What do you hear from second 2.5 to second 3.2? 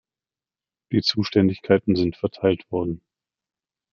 worden.